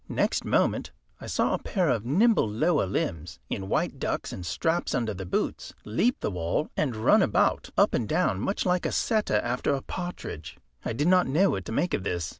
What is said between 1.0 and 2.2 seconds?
I saw a pair of